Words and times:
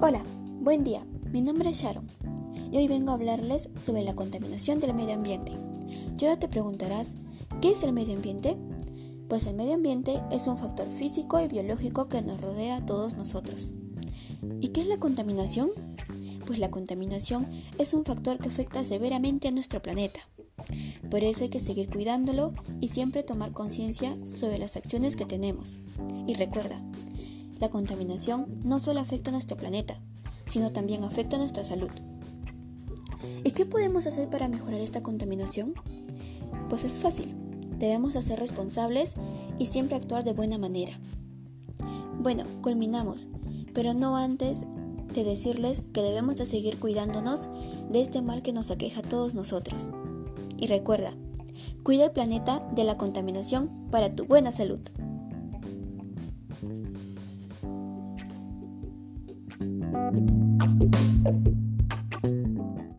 Buen 0.00 0.84
día, 0.84 1.04
mi 1.32 1.40
nombre 1.40 1.70
es 1.70 1.82
Sharon 1.82 2.08
y 2.70 2.76
hoy 2.76 2.86
vengo 2.86 3.10
a 3.10 3.14
hablarles 3.14 3.68
sobre 3.74 4.04
la 4.04 4.14
contaminación 4.14 4.78
del 4.78 4.94
medio 4.94 5.14
ambiente. 5.14 5.52
Y 6.16 6.24
ahora 6.24 6.38
te 6.38 6.46
preguntarás, 6.46 7.16
¿qué 7.60 7.72
es 7.72 7.82
el 7.82 7.92
medio 7.92 8.14
ambiente? 8.14 8.56
Pues 9.28 9.48
el 9.48 9.56
medio 9.56 9.74
ambiente 9.74 10.22
es 10.30 10.46
un 10.46 10.56
factor 10.56 10.88
físico 10.88 11.40
y 11.40 11.48
biológico 11.48 12.08
que 12.08 12.22
nos 12.22 12.40
rodea 12.40 12.76
a 12.76 12.86
todos 12.86 13.16
nosotros. 13.16 13.74
¿Y 14.60 14.68
qué 14.68 14.82
es 14.82 14.86
la 14.86 14.98
contaminación? 14.98 15.70
Pues 16.46 16.60
la 16.60 16.70
contaminación 16.70 17.48
es 17.78 17.92
un 17.92 18.04
factor 18.04 18.38
que 18.38 18.50
afecta 18.50 18.84
severamente 18.84 19.48
a 19.48 19.50
nuestro 19.50 19.82
planeta. 19.82 20.20
Por 21.10 21.24
eso 21.24 21.42
hay 21.42 21.50
que 21.50 21.60
seguir 21.60 21.90
cuidándolo 21.90 22.52
y 22.80 22.88
siempre 22.88 23.24
tomar 23.24 23.52
conciencia 23.52 24.16
sobre 24.28 24.58
las 24.58 24.76
acciones 24.76 25.16
que 25.16 25.26
tenemos. 25.26 25.80
Y 26.28 26.34
recuerda, 26.34 26.80
la 27.60 27.70
contaminación 27.70 28.46
no 28.64 28.78
solo 28.78 29.00
afecta 29.00 29.30
a 29.30 29.32
nuestro 29.32 29.56
planeta, 29.56 30.00
sino 30.46 30.70
también 30.70 31.04
afecta 31.04 31.36
a 31.36 31.38
nuestra 31.38 31.64
salud. 31.64 31.90
¿Y 33.44 33.50
qué 33.50 33.66
podemos 33.66 34.06
hacer 34.06 34.28
para 34.28 34.48
mejorar 34.48 34.80
esta 34.80 35.02
contaminación? 35.02 35.74
Pues 36.68 36.84
es 36.84 36.98
fácil. 36.98 37.34
Debemos 37.78 38.14
ser 38.14 38.38
responsables 38.38 39.14
y 39.58 39.66
siempre 39.66 39.96
actuar 39.96 40.24
de 40.24 40.32
buena 40.32 40.58
manera. 40.58 40.98
Bueno, 42.20 42.44
culminamos, 42.62 43.28
pero 43.72 43.94
no 43.94 44.16
antes 44.16 44.64
de 45.14 45.24
decirles 45.24 45.82
que 45.92 46.02
debemos 46.02 46.36
de 46.36 46.46
seguir 46.46 46.78
cuidándonos 46.78 47.48
de 47.90 48.00
este 48.00 48.22
mal 48.22 48.42
que 48.42 48.52
nos 48.52 48.70
aqueja 48.70 49.00
a 49.00 49.08
todos 49.08 49.34
nosotros. 49.34 49.88
Y 50.56 50.66
recuerda, 50.66 51.14
cuida 51.84 52.06
el 52.06 52.10
planeta 52.10 52.68
de 52.74 52.84
la 52.84 52.96
contaminación 52.96 53.70
para 53.90 54.14
tu 54.14 54.26
buena 54.26 54.52
salud. 54.52 54.80
Thank 59.60 61.48
you. 61.48 61.67